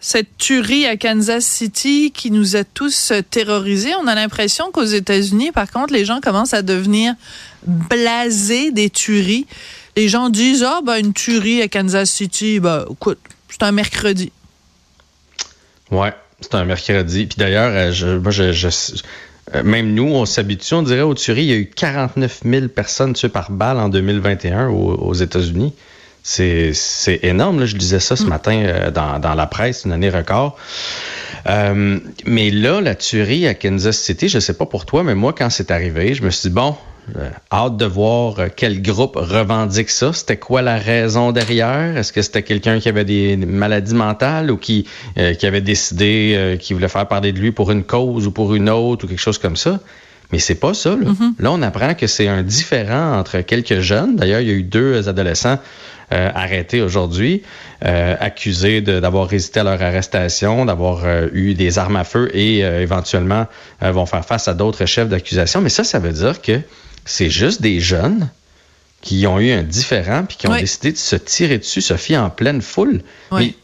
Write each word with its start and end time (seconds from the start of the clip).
cette 0.00 0.36
tuerie 0.38 0.86
à 0.86 0.96
Kansas 0.96 1.44
City 1.44 2.12
qui 2.14 2.30
nous 2.30 2.56
a 2.56 2.64
tous 2.64 3.12
terrorisés. 3.30 3.94
On 4.00 4.06
a 4.06 4.14
l'impression 4.14 4.70
qu'aux 4.70 4.84
États-Unis, 4.84 5.52
par 5.52 5.70
contre, 5.70 5.92
les 5.92 6.04
gens 6.04 6.20
commencent 6.20 6.54
à 6.54 6.62
devenir 6.62 7.14
blasés 7.66 8.70
des 8.70 8.90
tueries. 8.90 9.46
Les 9.96 10.08
gens 10.08 10.28
disent 10.28 10.62
ah 10.62 10.80
ben 10.84 10.96
une 10.96 11.12
tuerie 11.12 11.62
à 11.62 11.68
Kansas 11.68 12.10
City, 12.10 12.60
ben 12.60 12.84
écoute, 12.90 13.18
c'est 13.48 13.62
un 13.62 13.72
mercredi. 13.72 14.30
Ouais, 15.90 16.12
c'est 16.40 16.54
un 16.54 16.64
mercredi. 16.64 17.26
Puis 17.26 17.36
d'ailleurs, 17.38 17.72
euh, 17.72 18.20
euh, 19.54 19.62
même 19.62 19.94
nous, 19.94 20.04
on 20.08 20.26
s'habitue, 20.26 20.74
on 20.74 20.82
dirait 20.82 21.02
aux 21.02 21.14
tueries. 21.14 21.44
Il 21.44 21.48
y 21.48 21.52
a 21.52 21.56
eu 21.56 21.70
49 21.70 22.40
000 22.44 22.68
personnes 22.68 23.14
tuées 23.14 23.28
par 23.28 23.50
balle 23.50 23.78
en 23.78 23.88
2021 23.88 24.68
aux 24.68 25.14
États-Unis. 25.14 25.72
C'est 26.26 27.20
énorme. 27.22 27.60
Là. 27.60 27.66
Je 27.66 27.76
disais 27.76 28.00
ça 28.00 28.16
ce 28.16 28.24
mm. 28.24 28.28
matin 28.28 28.62
euh, 28.64 28.90
dans, 28.90 29.20
dans, 29.20 29.34
la 29.34 29.46
presse, 29.46 29.84
une 29.84 29.92
année 29.92 30.10
record. 30.10 30.56
Euh, 31.46 32.00
mais 32.26 32.50
là, 32.50 32.80
la 32.80 32.96
tuerie 32.96 33.46
à 33.46 33.54
Kansas 33.54 33.96
City, 33.96 34.28
je 34.28 34.40
sais 34.40 34.54
pas 34.54 34.66
pour 34.66 34.86
toi, 34.86 35.04
mais 35.04 35.14
moi, 35.14 35.32
quand 35.32 35.50
c'est 35.50 35.70
arrivé, 35.70 36.14
je 36.14 36.24
me 36.24 36.30
suis 36.30 36.48
dit, 36.48 36.54
bon, 36.54 36.74
euh, 37.16 37.30
hâte 37.52 37.76
de 37.76 37.84
voir 37.84 38.38
quel 38.56 38.82
groupe 38.82 39.14
revendique 39.14 39.88
ça. 39.88 40.12
C'était 40.12 40.36
quoi 40.36 40.62
la 40.62 40.78
raison 40.78 41.30
derrière? 41.30 41.96
Est-ce 41.96 42.12
que 42.12 42.22
c'était 42.22 42.42
quelqu'un 42.42 42.80
qui 42.80 42.88
avait 42.88 43.04
des 43.04 43.36
maladies 43.36 43.94
mentales 43.94 44.50
ou 44.50 44.56
qui, 44.56 44.88
qui 45.14 45.46
avait 45.46 45.60
décidé 45.60 46.58
qu'il 46.60 46.74
voulait 46.74 46.88
faire 46.88 47.06
parler 47.06 47.30
de 47.30 47.38
lui 47.38 47.52
pour 47.52 47.70
une 47.70 47.84
cause 47.84 48.26
ou 48.26 48.32
pour 48.32 48.52
une 48.56 48.68
autre 48.68 49.04
ou 49.04 49.08
quelque 49.08 49.20
chose 49.20 49.38
comme 49.38 49.56
ça? 49.56 49.78
Mais 50.32 50.40
c'est 50.40 50.56
pas 50.56 50.74
ça. 50.74 50.90
Là. 50.90 50.96
Mm-hmm. 50.96 51.32
là, 51.38 51.52
on 51.52 51.62
apprend 51.62 51.94
que 51.94 52.08
c'est 52.08 52.26
un 52.26 52.42
différent 52.42 53.16
entre 53.16 53.42
quelques 53.42 53.78
jeunes. 53.78 54.16
D'ailleurs, 54.16 54.40
il 54.40 54.48
y 54.48 54.50
a 54.50 54.54
eu 54.54 54.64
deux 54.64 55.08
adolescents 55.08 55.60
euh, 56.12 56.30
arrêtés 56.36 56.82
aujourd'hui, 56.82 57.42
euh, 57.84 58.14
accusés 58.20 58.80
d'avoir 58.80 59.26
résisté 59.26 59.58
à 59.58 59.64
leur 59.64 59.82
arrestation, 59.82 60.64
d'avoir 60.64 61.04
euh, 61.04 61.26
eu 61.32 61.54
des 61.54 61.80
armes 61.80 61.96
à 61.96 62.04
feu 62.04 62.30
et 62.32 62.60
éventuellement 62.60 63.46
vont 63.80 64.06
faire 64.06 64.24
face 64.24 64.46
à 64.46 64.54
d'autres 64.54 64.86
chefs 64.86 65.08
d'accusation. 65.08 65.60
Mais 65.60 65.68
ça, 65.68 65.82
ça 65.82 65.98
veut 65.98 66.12
dire 66.12 66.40
que 66.40 66.60
c'est 67.04 67.28
juste 67.28 67.60
des 67.60 67.80
jeunes 67.80 68.30
qui 69.02 69.26
ont 69.26 69.40
eu 69.40 69.50
un 69.50 69.64
différent 69.64 70.24
puis 70.24 70.36
qui 70.36 70.46
ont 70.46 70.56
décidé 70.56 70.92
de 70.92 70.96
se 70.96 71.16
tirer 71.16 71.58
dessus, 71.58 71.80
se 71.80 71.96
fier 71.96 72.18
en 72.22 72.30
pleine 72.30 72.62
foule. 72.62 73.02
Mais 73.32 73.54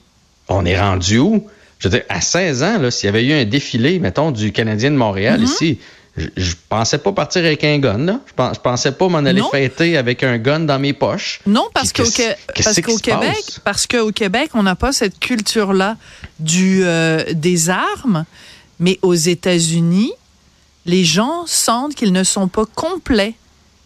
on 0.48 0.64
est 0.64 0.78
rendu 0.80 1.18
où? 1.18 1.46
Je 1.78 1.88
veux 1.88 1.96
dire, 1.96 2.04
à 2.08 2.20
16 2.20 2.62
ans, 2.64 2.90
s'il 2.90 3.06
y 3.06 3.08
avait 3.08 3.24
eu 3.24 3.32
un 3.32 3.44
défilé, 3.44 4.00
mettons, 4.00 4.32
du 4.32 4.50
Canadien 4.50 4.90
de 4.90 4.96
Montréal 4.96 5.40
mm-hmm. 5.40 5.44
ici, 5.44 5.78
je, 6.16 6.26
je, 6.36 6.54
pensais 6.68 6.98
pas 6.98 7.12
partir 7.12 7.44
avec 7.44 7.64
un 7.64 7.78
gun. 7.78 7.98
Là. 7.98 8.20
Je, 8.26 8.32
pense, 8.34 8.56
je 8.56 8.60
pensais 8.60 8.92
pas 8.92 9.08
m'en 9.08 9.18
aller 9.18 9.42
fêter 9.50 9.96
avec 9.96 10.22
un 10.22 10.38
gun 10.38 10.60
dans 10.60 10.78
mes 10.78 10.92
poches. 10.92 11.40
Non, 11.46 11.68
parce 11.72 11.92
qu'au 11.92 12.04
Québec, 12.04 12.38
parce 13.64 13.86
qu'au 13.86 14.12
Québec, 14.12 14.50
on 14.54 14.62
n'a 14.62 14.76
pas 14.76 14.92
cette 14.92 15.18
culture-là 15.18 15.96
du 16.38 16.82
euh, 16.84 17.24
des 17.32 17.70
armes, 17.70 18.24
mais 18.78 18.98
aux 19.02 19.14
États-Unis, 19.14 20.12
les 20.84 21.04
gens 21.04 21.46
sentent 21.46 21.94
qu'ils 21.94 22.12
ne 22.12 22.24
sont 22.24 22.48
pas 22.48 22.66
complets 22.66 23.34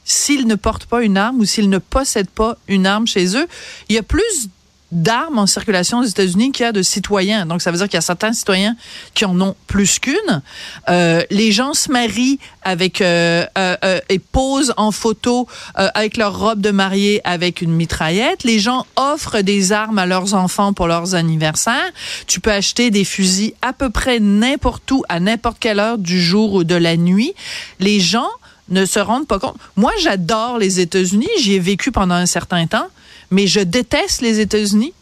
s'ils 0.05 0.47
ne 0.47 0.55
portent 0.55 0.87
pas 0.87 1.03
une 1.03 1.17
arme 1.17 1.41
ou 1.41 1.45
s'ils 1.45 1.69
ne 1.69 1.79
possèdent 1.79 2.31
pas 2.31 2.57
une 2.69 2.87
arme 2.87 3.07
chez 3.07 3.37
eux. 3.37 3.47
Il 3.89 3.97
y 3.97 3.99
a 3.99 4.03
plus 4.03 4.49
d'armes 4.93 5.39
en 5.39 5.47
circulation 5.47 5.99
aux 5.99 6.05
États-Unis 6.05 6.53
qu'il 6.53 6.65
y 6.65 6.69
a 6.69 6.73
de 6.73 6.83
citoyens. 6.83 7.47
Donc, 7.47 7.61
ça 7.61 7.71
veut 7.71 7.77
dire 7.77 7.87
qu'il 7.87 7.97
y 7.97 7.99
a 7.99 8.03
certains 8.03 8.33
citoyens 8.33 8.77
qui 9.15 9.25
en 9.25 9.41
ont 9.41 9.57
plus 9.67 9.99
qu'une. 9.99 10.43
Euh, 10.89 11.23
les 11.31 11.51
gens 11.51 11.75
se 11.75 11.91
marient 11.91 12.39
avec 12.63 13.01
euh, 13.01 13.45
euh, 13.59 13.77
euh 13.85 14.01
et 14.09 14.19
posent 14.19 14.75
en 14.77 14.93
photo 14.93 15.49
euh, 15.79 15.89
avec 15.95 16.17
leur 16.17 16.39
robe 16.39 16.61
de 16.61 16.71
mariée 16.71 17.21
avec 17.25 17.63
une 17.63 17.73
mitraillette. 17.73 18.45
Les 18.45 18.59
gens 18.59 18.87
offrent 18.97 19.41
des 19.41 19.73
armes 19.73 19.99
à 19.99 20.07
leurs 20.07 20.35
enfants 20.35 20.73
pour 20.73 20.87
leurs 20.87 21.15
anniversaires. 21.15 21.91
Tu 22.27 22.41
peux 22.41 22.53
acheter 22.53 22.91
des 22.91 23.05
fusils 23.05 23.55
à 23.63 23.73
peu 23.73 23.91
près 23.91 24.21
n'importe 24.21 24.91
où, 24.91 25.03
à 25.09 25.19
n'importe 25.19 25.59
quelle 25.59 25.81
heure 25.81 25.99
du 25.99 26.23
jour 26.23 26.55
ou 26.55 26.65
de 26.65 26.75
la 26.75 26.97
nuit. 26.97 27.35
Les 27.81 27.99
gens 28.01 28.29
ne 28.69 28.85
se 28.85 28.99
rendent 28.99 29.27
pas 29.27 29.39
compte. 29.39 29.57
Moi, 29.77 29.93
j'adore 30.01 30.59
les 30.59 30.81
États-Unis. 30.81 31.29
J'y 31.41 31.55
ai 31.55 31.59
vécu 31.59 31.93
pendant 31.93 32.15
un 32.15 32.27
certain 32.27 32.67
temps 32.67 32.89
mais 33.31 33.47
je 33.47 33.61
déteste 33.61 34.23
les 34.23 34.41
États-Unis. 34.41 34.93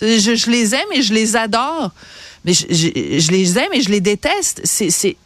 Je, 0.00 0.50
les 0.50 0.74
aime 0.74 0.88
et 0.92 1.02
je 1.02 1.12
les 1.12 1.36
adore. 1.36 1.90
Mais 2.44 2.54
je, 2.54 3.30
les 3.30 3.58
aime 3.58 3.72
et 3.72 3.82
je 3.82 3.90
les 3.90 4.00
déteste. 4.00 4.62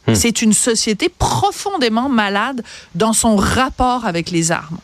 Hmm. 0.06 0.14
C'est 0.14 0.42
une 0.42 0.52
société 0.52 1.08
profondément 1.08 2.08
malade 2.08 2.62
dans 2.94 3.12
son 3.12 3.36
rapport 3.36 4.04
avec 4.04 4.30
les 4.30 4.52
armes. 4.52 4.78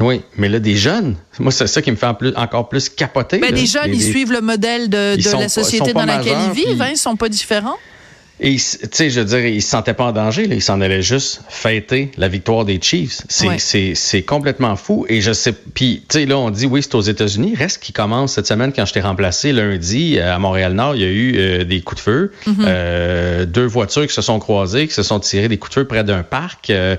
Oui, 0.00 0.22
mais 0.36 0.48
là, 0.48 0.58
des 0.58 0.76
jeunes, 0.76 1.16
moi, 1.38 1.52
c'est 1.52 1.66
ça 1.66 1.82
qui 1.82 1.90
me 1.90 1.96
fait 1.96 2.06
encore 2.36 2.68
plus 2.68 2.88
capoter. 2.88 3.38
Ben, 3.38 3.54
les 3.54 3.66
jeunes, 3.66 3.92
ils 3.92 4.02
suivent 4.02 4.32
le 4.32 4.40
modèle 4.40 4.88
de, 4.88 5.16
la 5.38 5.48
société 5.48 5.92
dans 5.92 6.04
laquelle 6.04 6.38
ils 6.48 6.52
vivent. 6.52 6.82
Hein, 6.82 6.90
ils 6.92 6.96
sont 6.96 7.16
pas 7.16 7.28
différents. 7.28 7.76
Et, 8.44 8.56
tu 8.56 8.88
sais, 8.90 9.08
je 9.08 9.20
veux 9.20 9.26
dire, 9.26 9.46
il 9.46 9.62
se 9.62 9.70
sentait 9.70 9.94
pas 9.94 10.06
en 10.06 10.12
danger, 10.12 10.48
là. 10.48 10.56
Il 10.56 10.62
s'en 10.62 10.80
allait 10.80 11.00
juste 11.00 11.42
fêter 11.48 12.10
la 12.16 12.26
victoire 12.26 12.64
des 12.64 12.80
Chiefs. 12.82 13.22
C'est 13.28 14.22
complètement 14.22 14.74
fou. 14.74 15.06
Et 15.08 15.20
je 15.20 15.32
sais, 15.32 15.52
puis, 15.52 16.02
tu 16.08 16.18
sais, 16.18 16.26
là, 16.26 16.36
on 16.38 16.50
dit, 16.50 16.66
oui, 16.66 16.82
c'est 16.82 16.96
aux 16.96 17.00
États-Unis. 17.00 17.54
Reste 17.54 17.80
qui 17.80 17.92
commence 17.92 18.32
cette 18.32 18.48
semaine, 18.48 18.72
quand 18.74 18.84
je 18.84 18.92
t'ai 18.92 19.00
remplacé 19.00 19.52
lundi 19.52 20.18
euh, 20.18 20.34
à 20.34 20.38
Montréal-Nord, 20.40 20.96
il 20.96 21.02
y 21.02 21.04
a 21.04 21.08
eu 21.08 21.34
euh, 21.36 21.64
des 21.64 21.82
coups 21.82 22.00
de 22.00 22.02
feu. 22.02 22.32
Mm-hmm. 22.46 22.54
euh, 22.66 23.46
deux 23.46 23.64
voitures 23.64 24.08
qui 24.08 24.12
se 24.12 24.22
sont 24.22 24.40
croisées, 24.40 24.88
qui 24.88 24.94
se 24.94 25.04
sont 25.04 25.20
tirées 25.20 25.48
des 25.48 25.58
coups 25.58 25.76
de 25.76 25.80
feu 25.80 25.86
près 25.86 26.02
d'un 26.02 26.24
parc. 26.24 26.70
Euh, 26.70 26.96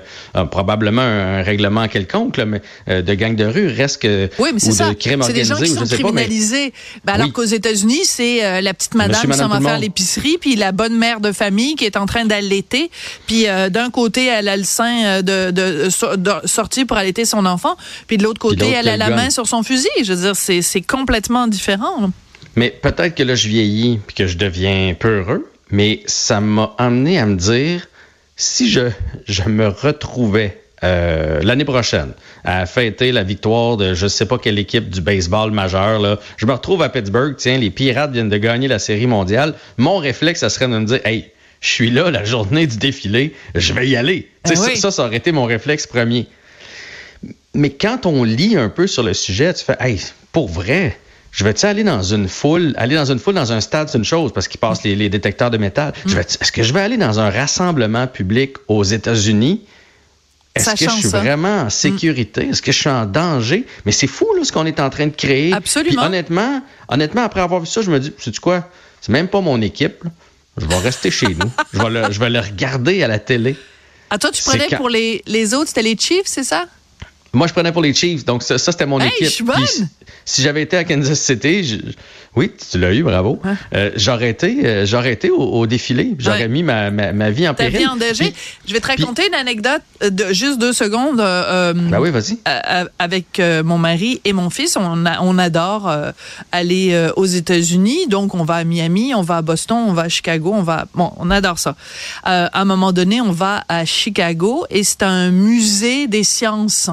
probablement 0.50 1.02
un, 1.02 1.42
règlement 1.42 1.88
quelconque, 1.88 2.38
là, 2.38 2.46
mais 2.46 2.62
de 2.88 3.14
gang 3.14 3.36
de 3.36 3.44
rue. 3.44 3.66
Reste 3.66 4.00
que. 4.00 4.30
Oui, 4.38 4.50
mais 4.54 4.60
c'est 4.60 4.72
ça. 4.72 4.92
C'est 4.98 5.32
des 5.34 5.44
gens 5.44 5.56
qui 5.56 5.66
sont 5.66 5.84
criminalisés. 5.84 6.72
Ben, 7.04 7.14
alors 7.14 7.32
qu'aux 7.34 7.44
États-Unis, 7.44 8.04
c'est 8.04 8.62
la 8.62 8.72
petite 8.72 8.94
madame 8.94 9.30
qui 9.30 9.36
s'en 9.36 9.48
va 9.48 9.60
faire 9.60 9.78
l'épicerie, 9.78 10.38
puis 10.40 10.56
la 10.56 10.72
bonne 10.72 10.96
mère 10.96 11.20
de 11.20 11.33
famille 11.34 11.74
qui 11.74 11.84
est 11.84 11.96
en 11.96 12.06
train 12.06 12.24
d'allaiter, 12.24 12.90
puis 13.26 13.48
euh, 13.48 13.68
d'un 13.68 13.90
côté, 13.90 14.26
elle 14.26 14.48
a 14.48 14.56
le 14.56 14.64
sein 14.64 15.04
euh, 15.04 15.22
de, 15.22 15.50
de, 15.50 16.46
sortir 16.46 16.86
pour 16.86 16.96
allaiter 16.96 17.24
son 17.24 17.46
enfant, 17.46 17.76
puis 18.06 18.16
de 18.16 18.22
l'autre 18.22 18.40
côté, 18.40 18.70
elle 18.70 18.88
a 18.88 18.96
la 18.96 19.10
main 19.10 19.30
sur 19.30 19.46
son 19.46 19.62
fusil. 19.62 19.88
Je 20.02 20.12
veux 20.12 20.32
dire, 20.32 20.36
c'est 20.36 20.82
complètement 20.82 21.46
différent. 21.46 22.10
Mais 22.56 22.70
peut-être 22.70 23.14
que 23.14 23.22
là, 23.22 23.34
je 23.34 23.48
vieillis 23.48 23.98
puis 24.06 24.14
que 24.14 24.26
je 24.26 24.38
deviens 24.38 24.94
peu 24.98 25.18
heureux, 25.18 25.50
mais 25.70 26.02
ça 26.06 26.40
m'a 26.40 26.74
amené 26.78 27.18
à 27.18 27.26
me 27.26 27.36
dire, 27.36 27.88
si 28.36 28.70
je, 28.70 28.90
je 29.26 29.42
me 29.42 29.68
retrouvais 29.68 30.63
euh, 30.84 31.40
l'année 31.42 31.64
prochaine 31.64 32.12
à 32.44 32.66
fêter 32.66 33.10
la 33.10 33.22
victoire 33.22 33.76
de 33.76 33.94
je 33.94 34.06
sais 34.06 34.26
pas 34.26 34.38
quelle 34.38 34.58
équipe 34.58 34.90
du 34.90 35.00
baseball 35.00 35.50
majeur. 35.50 35.98
Là. 35.98 36.18
Je 36.36 36.46
me 36.46 36.52
retrouve 36.52 36.82
à 36.82 36.88
Pittsburgh, 36.88 37.34
tiens, 37.36 37.58
les 37.58 37.70
Pirates 37.70 38.12
viennent 38.12 38.28
de 38.28 38.36
gagner 38.36 38.68
la 38.68 38.78
série 38.78 39.06
mondiale. 39.06 39.54
Mon 39.78 39.96
réflexe, 39.96 40.40
ça 40.40 40.50
serait 40.50 40.68
de 40.68 40.78
me 40.78 40.84
dire, 40.84 41.00
hey, 41.04 41.30
je 41.60 41.68
suis 41.68 41.90
là 41.90 42.10
la 42.10 42.24
journée 42.24 42.66
du 42.66 42.76
défilé, 42.76 43.34
je 43.54 43.72
vais 43.72 43.88
y 43.88 43.96
aller. 43.96 44.28
Eh 44.50 44.54
ça, 44.54 44.90
ça, 44.90 45.06
aurait 45.06 45.16
été 45.16 45.32
mon 45.32 45.44
réflexe 45.44 45.86
premier. 45.86 46.26
Mais 47.54 47.70
quand 47.70 48.04
on 48.04 48.22
lit 48.22 48.56
un 48.56 48.68
peu 48.68 48.86
sur 48.86 49.02
le 49.02 49.14
sujet, 49.14 49.54
tu 49.54 49.64
fais, 49.64 49.76
hey, 49.80 49.98
pour 50.32 50.48
vrai, 50.48 50.98
je 51.30 51.44
vais-tu 51.44 51.64
aller 51.66 51.82
dans 51.82 52.02
une 52.02 52.28
foule, 52.28 52.74
aller 52.76 52.94
dans 52.94 53.10
une 53.10 53.18
foule 53.18 53.34
dans 53.34 53.52
un 53.52 53.60
stade, 53.60 53.88
c'est 53.88 53.98
une 53.98 54.04
chose 54.04 54.32
parce 54.32 54.46
qu'ils 54.46 54.60
passent 54.60 54.84
les, 54.84 55.08
détecteurs 55.08 55.50
de 55.50 55.58
métal. 55.58 55.94
Mm. 56.04 56.18
Est-ce 56.18 56.52
que 56.52 56.62
je 56.62 56.72
vais 56.74 56.80
aller 56.80 56.96
dans 56.96 57.18
un 57.18 57.30
rassemblement 57.30 58.06
public 58.06 58.56
aux 58.68 58.84
États-Unis? 58.84 59.62
Est-ce 60.54 60.70
que 60.70 60.90
je 60.90 60.96
suis 60.96 61.08
vraiment 61.08 61.62
en 61.62 61.64
mm. 61.66 61.70
sécurité? 61.70 62.48
Est-ce 62.48 62.62
que 62.62 62.72
je 62.72 62.78
suis 62.78 62.90
en 62.90 63.06
danger? 63.06 63.66
Mais 63.84 63.92
c'est 63.92 64.06
fou 64.06 64.26
là, 64.36 64.44
ce 64.44 64.52
qu'on 64.52 64.66
est 64.66 64.80
en 64.80 64.90
train 64.90 65.06
de 65.06 65.16
créer. 65.16 65.52
Absolument. 65.52 66.04
honnêtement, 66.04 66.62
honnêtement, 66.88 67.22
après 67.22 67.40
avoir 67.40 67.60
vu 67.60 67.66
ça, 67.66 67.82
je 67.82 67.90
me 67.90 67.98
dis, 67.98 68.12
sais-tu 68.18 68.40
quoi? 68.40 68.68
C'est 69.00 69.12
même 69.12 69.28
pas 69.28 69.40
mon 69.40 69.60
équipe. 69.60 70.04
Je 70.56 70.66
vais 70.66 70.78
rester 70.78 71.10
chez 71.10 71.28
nous. 71.28 71.50
Je 71.72 71.78
vais, 71.78 71.90
le, 71.90 72.12
je 72.12 72.20
vais 72.20 72.30
le 72.30 72.38
regarder 72.38 73.02
à 73.02 73.08
la 73.08 73.18
télé. 73.18 73.56
À 74.08 74.14
ah, 74.14 74.18
toi, 74.18 74.30
tu 74.30 74.42
prenais 74.44 74.68
pour 74.76 74.88
les, 74.88 75.22
les 75.26 75.54
autres, 75.54 75.68
c'était 75.68 75.82
les 75.82 75.96
Chiefs, 75.98 76.26
c'est 76.26 76.44
ça? 76.44 76.66
Moi, 77.34 77.46
je 77.46 77.52
prenais 77.52 77.72
pour 77.72 77.82
les 77.82 77.92
Chiefs. 77.92 78.24
Donc, 78.24 78.42
ça, 78.42 78.58
c'était 78.58 78.86
mon 78.86 79.00
équipe. 79.00 79.50
si 80.24 80.42
j'avais 80.42 80.62
été 80.62 80.76
à 80.76 80.84
Kansas 80.84 81.20
City, 81.20 81.80
oui, 82.36 82.50
tu 82.70 82.78
l'as 82.78 82.92
eu, 82.92 83.04
bravo. 83.04 83.40
Euh, 83.74 83.90
j'aurais 83.94 84.30
été, 84.30 84.66
euh, 84.66 84.86
j'aurais 84.86 85.12
été 85.12 85.30
au, 85.30 85.66
défilé. 85.66 86.14
J'aurais 86.18 86.48
mis 86.48 86.64
ma, 86.64 86.90
ma, 86.90 87.30
vie 87.30 87.48
en 87.48 87.54
péril. 87.54 87.78
vie 87.78 87.86
en 87.86 87.96
danger. 87.96 88.32
je 88.66 88.72
vais 88.72 88.80
te 88.80 88.86
raconter 88.88 89.28
une 89.28 89.34
anecdote 89.34 89.82
euh, 90.02 90.10
de 90.10 90.32
juste 90.32 90.58
deux 90.58 90.72
secondes. 90.72 91.18
ben 91.18 92.00
oui, 92.00 92.10
vas-y. 92.10 92.38
avec 92.98 93.40
mon 93.64 93.78
mari 93.78 94.20
et 94.24 94.32
mon 94.32 94.50
fils, 94.50 94.76
on, 94.76 95.04
on 95.20 95.38
adore 95.38 95.92
aller 96.50 97.08
aux 97.16 97.26
États-Unis. 97.26 98.08
Donc, 98.08 98.34
on 98.34 98.44
va 98.44 98.56
à 98.56 98.64
Miami, 98.64 99.14
on 99.14 99.22
va 99.22 99.38
à 99.38 99.42
Boston, 99.42 99.84
on 99.88 99.92
va 99.92 100.02
à 100.02 100.08
Chicago, 100.08 100.52
on 100.54 100.62
va. 100.62 100.86
Bon, 100.94 101.12
on 101.18 101.30
adore 101.30 101.58
ça. 101.58 101.76
à 102.24 102.60
un 102.60 102.64
moment 102.64 102.92
donné, 102.92 103.20
on 103.20 103.32
va 103.32 103.64
à 103.68 103.84
Chicago 103.84 104.66
et 104.70 104.82
c'est 104.82 105.02
un 105.02 105.30
musée 105.30 106.08
des 106.08 106.24
sciences. 106.24 106.90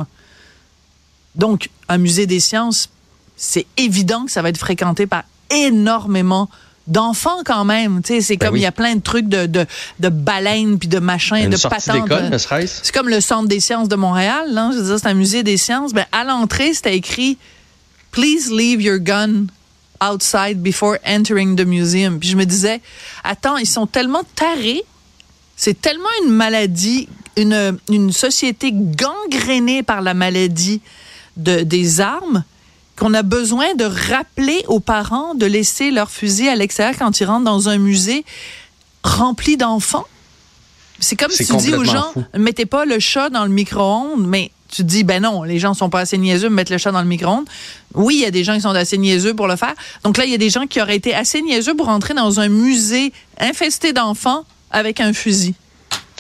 Donc, 1.35 1.69
un 1.87 1.97
musée 1.97 2.25
des 2.25 2.39
sciences, 2.39 2.89
c'est 3.35 3.65
évident 3.77 4.25
que 4.25 4.31
ça 4.31 4.41
va 4.41 4.49
être 4.49 4.57
fréquenté 4.57 5.07
par 5.07 5.23
énormément 5.49 6.49
d'enfants 6.87 7.43
quand 7.45 7.63
même. 7.63 8.01
C'est 8.03 8.21
ben 8.35 8.47
comme 8.47 8.57
il 8.57 8.63
y 8.63 8.65
a 8.65 8.71
plein 8.71 8.95
de 8.95 9.01
trucs 9.01 9.27
de, 9.27 9.45
de, 9.45 9.65
de 9.99 10.09
baleines 10.09 10.77
puis 10.79 10.87
de 10.87 10.99
machins, 10.99 11.49
de 11.49 11.57
patentes. 11.57 12.09
C'est 12.67 12.93
comme 12.93 13.09
le 13.09 13.21
Centre 13.21 13.47
des 13.47 13.59
sciences 13.59 13.87
de 13.87 13.95
Montréal. 13.95 14.53
Là. 14.53 14.71
Je 14.73 14.97
c'est 14.97 15.07
un 15.07 15.13
musée 15.13 15.43
des 15.43 15.57
sciences. 15.57 15.93
Ben, 15.93 16.05
à 16.11 16.23
l'entrée, 16.23 16.73
c'était 16.73 16.95
écrit 16.95 17.37
«Please 18.11 18.51
leave 18.51 18.81
your 18.81 18.99
gun 18.99 19.45
outside 20.03 20.61
before 20.61 20.97
entering 21.05 21.55
the 21.55 21.65
museum». 21.65 22.19
Puis 22.19 22.29
je 22.29 22.35
me 22.35 22.45
disais, 22.45 22.81
attends, 23.23 23.57
ils 23.57 23.67
sont 23.67 23.87
tellement 23.87 24.23
tarés. 24.35 24.83
C'est 25.55 25.79
tellement 25.79 26.09
une 26.25 26.31
maladie, 26.31 27.07
une, 27.37 27.77
une 27.89 28.11
société 28.11 28.71
gangrénée 28.73 29.83
par 29.83 30.01
la 30.01 30.13
maladie 30.13 30.81
de, 31.37 31.61
des 31.61 32.01
armes 32.01 32.43
qu'on 32.97 33.13
a 33.13 33.23
besoin 33.23 33.73
de 33.75 33.85
rappeler 33.85 34.63
aux 34.67 34.79
parents 34.79 35.33
de 35.35 35.45
laisser 35.45 35.91
leur 35.91 36.11
fusil 36.11 36.47
à 36.49 36.55
l'extérieur 36.55 36.95
quand 36.97 37.19
ils 37.19 37.25
rentrent 37.25 37.45
dans 37.45 37.69
un 37.69 37.77
musée 37.77 38.25
rempli 39.03 39.57
d'enfants? 39.57 40.05
C'est 40.99 41.15
comme 41.15 41.31
si 41.31 41.45
tu 41.47 41.55
dis 41.57 41.73
aux 41.73 41.83
gens, 41.83 42.13
ne 42.33 42.39
mettez 42.39 42.67
pas 42.67 42.85
le 42.85 42.99
chat 42.99 43.29
dans 43.29 43.43
le 43.43 43.49
micro-ondes, 43.49 44.27
mais 44.27 44.51
tu 44.69 44.83
dis, 44.83 45.03
ben 45.03 45.21
non, 45.21 45.43
les 45.43 45.59
gens 45.59 45.73
sont 45.73 45.89
pas 45.89 46.01
assez 46.01 46.17
niaiseux 46.17 46.47
de 46.49 46.53
mettre 46.53 46.71
le 46.71 46.77
chat 46.77 46.91
dans 46.91 47.01
le 47.01 47.07
micro-ondes. 47.07 47.47
Oui, 47.95 48.17
il 48.17 48.21
y 48.21 48.25
a 48.25 48.31
des 48.31 48.43
gens 48.43 48.55
qui 48.55 48.61
sont 48.61 48.69
assez 48.69 48.97
niaiseux 48.97 49.33
pour 49.33 49.47
le 49.47 49.55
faire. 49.55 49.73
Donc 50.03 50.17
là, 50.17 50.25
il 50.25 50.31
y 50.31 50.35
a 50.35 50.37
des 50.37 50.49
gens 50.49 50.67
qui 50.67 50.81
auraient 50.81 50.95
été 50.95 51.13
assez 51.13 51.41
niaiseux 51.41 51.75
pour 51.75 51.87
rentrer 51.87 52.13
dans 52.13 52.39
un 52.39 52.47
musée 52.49 53.11
infesté 53.39 53.93
d'enfants 53.93 54.45
avec 54.69 54.99
un 54.99 55.11
fusil. 55.11 55.55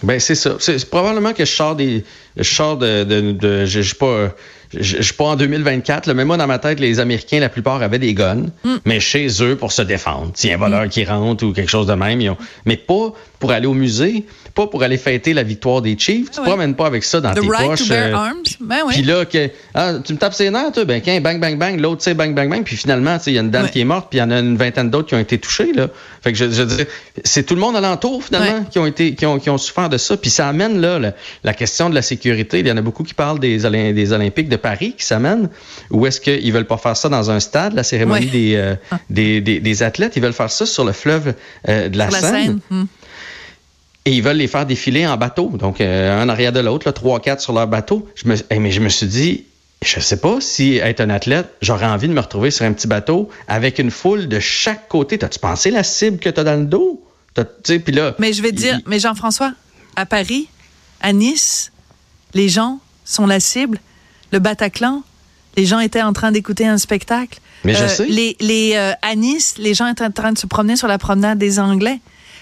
Ben 0.03 0.19
c'est 0.19 0.35
ça. 0.35 0.55
C'est 0.59 0.89
probablement 0.89 1.33
que 1.33 1.45
je 1.45 1.51
sors 1.51 1.75
des, 1.75 2.03
je 2.35 2.43
sors 2.43 2.77
de, 2.77 3.03
de, 3.03 3.31
de 3.33 3.65
je, 3.65 3.81
sais 3.81 3.95
pas 3.95 4.29
je, 4.73 5.01
suis 5.01 5.13
pas 5.13 5.25
en 5.25 5.35
2024, 5.35 6.07
là, 6.07 6.13
mais 6.13 6.25
moi, 6.25 6.37
dans 6.37 6.47
ma 6.47 6.59
tête, 6.59 6.79
les 6.79 6.99
Américains, 6.99 7.39
la 7.39 7.49
plupart 7.49 7.81
avaient 7.81 7.99
des 7.99 8.13
guns, 8.13 8.45
mm. 8.63 8.75
mais 8.85 8.99
chez 8.99 9.27
eux 9.41 9.55
pour 9.55 9.71
se 9.71 9.81
défendre. 9.81 10.31
S'il 10.33 10.49
y 10.49 10.53
a 10.53 10.55
un 10.55 10.59
voleur 10.59 10.85
mm. 10.85 10.89
qui 10.89 11.03
rentre 11.03 11.45
ou 11.45 11.53
quelque 11.53 11.69
chose 11.71 11.87
de 11.87 11.93
même, 11.93 12.21
ils 12.21 12.29
ont... 12.29 12.37
mais 12.65 12.77
pas 12.77 13.13
pour 13.39 13.51
aller 13.51 13.65
au 13.65 13.73
musée, 13.73 14.25
pas 14.53 14.67
pour 14.67 14.83
aller 14.83 14.97
fêter 14.97 15.33
la 15.33 15.43
victoire 15.43 15.81
des 15.81 15.97
Chiefs. 15.97 16.29
Tu 16.31 16.39
ne 16.39 16.45
promènes 16.45 16.75
pas 16.75 16.85
avec 16.85 17.03
ça 17.03 17.19
dans 17.19 17.33
tes 17.33 17.41
poches. 17.41 17.89
Euh, 17.89 18.15
ben 18.59 18.81
puis 18.89 19.01
là, 19.01 19.25
que, 19.25 19.49
ah, 19.73 19.93
tu 20.03 20.13
me 20.13 20.17
tapes 20.19 20.35
ses 20.35 20.51
nerfs, 20.51 20.71
toi, 20.73 20.85
ben, 20.85 21.01
bang, 21.21 21.39
bang, 21.39 21.57
bang, 21.57 21.79
l'autre, 21.79 22.03
c'est 22.03 22.13
bang, 22.13 22.35
bang, 22.35 22.49
bang. 22.49 22.63
Puis 22.63 22.77
finalement, 22.77 23.17
il 23.25 23.33
y 23.33 23.37
a 23.37 23.41
une 23.41 23.49
dame 23.49 23.69
qui 23.69 23.81
est 23.81 23.85
morte, 23.85 24.07
puis 24.09 24.19
il 24.19 24.21
y 24.21 24.23
en 24.23 24.29
a 24.29 24.39
une 24.39 24.57
vingtaine 24.57 24.89
d'autres 24.89 25.07
qui 25.07 25.15
ont 25.15 25.19
été 25.19 25.39
touchés. 25.39 25.73
Là. 25.73 25.87
Fait 26.21 26.31
que 26.31 26.37
je, 26.37 26.51
je 26.51 26.61
dis, 26.61 26.83
c'est 27.23 27.43
tout 27.43 27.55
le 27.55 27.61
monde 27.61 27.75
alentour, 27.75 28.23
finalement, 28.23 28.63
qui 28.65 28.77
ont 28.77 28.85
été, 28.85 29.15
qui 29.15 29.25
ont, 29.25 29.39
qui 29.39 29.49
ont 29.49 29.57
souffert 29.57 29.89
de 29.89 29.97
ça. 29.97 30.15
Puis 30.17 30.29
ça 30.29 30.47
amène, 30.47 30.79
là, 30.79 30.99
la, 31.43 31.53
question 31.53 31.89
de 31.89 31.95
la 31.95 32.03
sécurité. 32.03 32.59
Il 32.59 32.67
y 32.67 32.71
en 32.71 32.77
a 32.77 32.81
beaucoup 32.81 33.03
qui 33.03 33.15
parlent 33.15 33.39
des, 33.39 33.57
des 33.57 34.13
Olympiques 34.13 34.49
de 34.49 34.55
Paris 34.61 34.95
qui 34.97 35.05
s'amènent. 35.05 35.49
Ou 35.89 36.05
est-ce 36.05 36.21
qu'ils 36.21 36.51
veulent 36.53 36.67
pas 36.67 36.77
faire 36.77 36.95
ça 36.95 37.09
dans 37.09 37.31
un 37.31 37.39
stade, 37.39 37.73
la 37.73 37.83
cérémonie 37.83 38.27
des, 38.27 38.55
euh, 38.55 38.75
ah. 38.91 38.99
des, 39.09 39.41
des, 39.41 39.59
des, 39.59 39.83
athlètes? 39.83 40.13
Ils 40.15 40.21
veulent 40.21 40.33
faire 40.33 40.51
ça 40.51 40.65
sur 40.65 40.85
le 40.85 40.91
fleuve 40.91 41.33
euh, 41.67 41.89
de 41.89 41.97
la 41.97 42.09
Seine. 42.11 42.59
Hmm. 42.69 42.85
Et 44.05 44.13
ils 44.13 44.23
veulent 44.23 44.37
les 44.37 44.47
faire 44.47 44.65
défiler 44.65 45.05
en 45.05 45.15
bateau, 45.15 45.49
donc 45.49 45.79
euh, 45.79 46.19
un 46.19 46.27
arrière 46.27 46.51
de 46.51 46.59
l'autre, 46.59 46.89
trois, 46.91 47.19
quatre 47.19 47.41
sur 47.41 47.53
leur 47.53 47.67
bateau. 47.67 48.07
Je 48.15 48.27
me, 48.27 48.35
mais 48.59 48.71
je 48.71 48.79
me 48.79 48.89
suis 48.89 49.05
dit, 49.05 49.45
je 49.83 49.99
sais 49.99 50.17
pas 50.17 50.41
si 50.41 50.77
être 50.77 51.01
un 51.01 51.09
athlète, 51.11 51.49
j'aurais 51.61 51.85
envie 51.85 52.07
de 52.07 52.13
me 52.13 52.19
retrouver 52.19 52.49
sur 52.49 52.65
un 52.65 52.73
petit 52.73 52.87
bateau 52.87 53.29
avec 53.47 53.77
une 53.77 53.91
foule 53.91 54.27
de 54.27 54.39
chaque 54.39 54.87
côté. 54.87 55.19
T'as-tu 55.19 55.37
pensé 55.37 55.69
la 55.69 55.83
cible 55.83 56.17
que 56.17 56.29
t'as 56.29 56.43
dans 56.43 56.59
le 56.59 56.65
dos? 56.65 57.03
Puis 57.63 57.93
là, 57.93 58.15
mais 58.19 58.33
je 58.33 58.41
vais 58.41 58.51
dire, 58.51 58.79
mais 58.85 58.99
Jean-François, 58.99 59.53
à 59.95 60.05
Paris, 60.05 60.49
à 60.99 61.13
Nice, 61.13 61.71
les 62.33 62.49
gens 62.49 62.79
sont 63.05 63.25
la 63.25 63.39
cible. 63.39 63.79
Le 64.31 64.39
Bataclan, 64.39 65.03
les 65.57 65.65
gens 65.65 65.79
étaient 65.79 66.01
en 66.01 66.13
train 66.13 66.31
d'écouter 66.31 66.67
un 66.67 66.77
spectacle. 66.77 67.39
Mais 67.63 67.73
je 67.73 67.83
euh, 67.83 67.87
sais. 67.87 68.07
Les, 68.07 68.37
les, 68.39 68.73
euh, 68.75 68.93
à 69.01 69.15
Nice, 69.15 69.55
les 69.57 69.73
gens 69.73 69.87
étaient 69.87 70.05
en 70.05 70.11
train 70.11 70.31
de 70.31 70.37
se 70.37 70.47
promener 70.47 70.75
sur 70.75 70.87
la 70.87 70.97
promenade 70.97 71.37
des 71.37 71.59
Anglais 71.59 71.99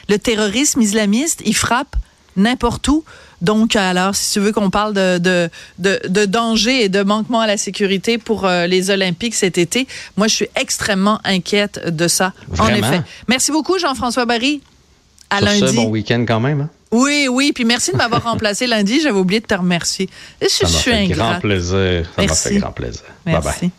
le 0.10 0.18
terrorisme 0.18 0.82
islamiste, 0.82 1.42
il 1.46 1.56
frappe 1.56 1.96
n'importe 2.36 2.88
où. 2.88 3.04
Donc, 3.42 3.76
alors, 3.76 4.16
si 4.16 4.34
tu 4.34 4.40
veux 4.40 4.52
qu'on 4.52 4.70
parle 4.70 4.94
de, 4.94 5.18
de, 5.18 5.50
de, 5.78 6.26
danger 6.26 6.84
et 6.84 6.90
de 6.90 7.04
manquement 7.04 7.40
à 7.40 7.48
la 7.48 7.56
sécurité 7.56 8.18
pour 8.18 8.46
euh, 8.46 8.68
les 8.68 8.90
Olympiques 8.90 9.36
cet 9.36 9.58
été, 9.58 9.88
moi, 10.18 10.28
je 10.28 10.36
suis 10.36 10.50
extrêmement 10.56 11.22
inquiète 11.24 11.96
de 11.96 12.08
ça, 12.10 12.34
en 12.58 12.68
effet. 12.70 13.02
Merci 13.28 13.52
beaucoup, 13.52 13.80
Jean-François 13.80 14.26
Barry. 14.26 14.62
À 15.30 15.42
lundi. 15.42 15.76
bon 15.76 15.90
week-end 15.90 16.26
quand 16.28 16.40
même. 16.40 16.62
Hein? 16.62 16.70
Oui, 16.92 17.28
oui. 17.30 17.52
Puis 17.54 17.66
merci 17.66 17.92
de 17.92 17.98
m'avoir 17.98 18.24
remplacé 18.32 18.68
lundi. 18.68 19.00
J'avais 19.02 19.20
oublié 19.20 19.42
de 19.42 19.46
te 19.46 19.56
remercier. 19.56 20.10
Je, 20.42 20.48
ça 20.48 20.68
m'a 20.68 20.78
fait 20.78 21.08
grand 21.08 21.40
plaisir. 21.40 22.10
Ça 22.16 22.22
m'a 22.24 22.36
fait 22.36 22.56
grand 22.58 22.72
plaisir. 22.72 23.04
Merci. 23.26 23.48
Bye 23.48 23.60
bye. 23.62 23.72